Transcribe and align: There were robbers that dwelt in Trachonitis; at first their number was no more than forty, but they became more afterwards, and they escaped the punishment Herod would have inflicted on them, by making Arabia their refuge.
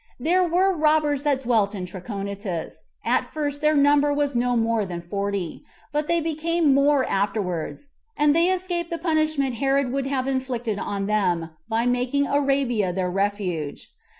There 0.19 0.43
were 0.43 0.75
robbers 0.75 1.21
that 1.21 1.41
dwelt 1.41 1.75
in 1.75 1.85
Trachonitis; 1.85 2.81
at 3.05 3.31
first 3.31 3.61
their 3.61 3.77
number 3.77 4.11
was 4.11 4.35
no 4.35 4.57
more 4.57 4.83
than 4.83 4.99
forty, 4.99 5.63
but 5.91 6.07
they 6.07 6.19
became 6.19 6.73
more 6.73 7.05
afterwards, 7.07 7.89
and 8.17 8.35
they 8.35 8.47
escaped 8.49 8.89
the 8.89 8.97
punishment 8.97 9.57
Herod 9.61 9.91
would 9.91 10.07
have 10.07 10.25
inflicted 10.27 10.79
on 10.79 11.05
them, 11.05 11.51
by 11.69 11.85
making 11.85 12.25
Arabia 12.25 12.91
their 12.91 13.11
refuge. 13.11 13.91